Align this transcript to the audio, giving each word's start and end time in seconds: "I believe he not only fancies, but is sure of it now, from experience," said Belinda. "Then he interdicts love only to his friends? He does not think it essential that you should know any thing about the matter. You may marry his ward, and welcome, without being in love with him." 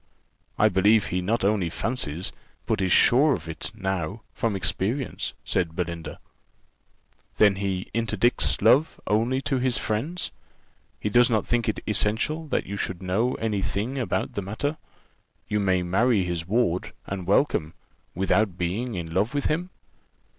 "I 0.57 0.67
believe 0.67 1.05
he 1.05 1.21
not 1.21 1.45
only 1.45 1.69
fancies, 1.69 2.31
but 2.65 2.81
is 2.81 2.91
sure 2.91 3.35
of 3.35 3.47
it 3.47 3.71
now, 3.75 4.23
from 4.33 4.55
experience," 4.55 5.33
said 5.45 5.75
Belinda. 5.75 6.19
"Then 7.37 7.57
he 7.57 7.87
interdicts 7.93 8.63
love 8.63 8.99
only 9.05 9.41
to 9.41 9.59
his 9.59 9.77
friends? 9.77 10.31
He 10.99 11.11
does 11.11 11.29
not 11.29 11.45
think 11.45 11.69
it 11.69 11.81
essential 11.87 12.47
that 12.47 12.65
you 12.65 12.77
should 12.77 13.03
know 13.03 13.35
any 13.35 13.61
thing 13.61 13.99
about 13.99 14.33
the 14.33 14.41
matter. 14.41 14.77
You 15.47 15.59
may 15.59 15.83
marry 15.83 16.23
his 16.23 16.47
ward, 16.47 16.93
and 17.05 17.27
welcome, 17.27 17.75
without 18.15 18.57
being 18.57 18.95
in 18.95 19.13
love 19.13 19.35
with 19.35 19.45
him." 19.45 19.69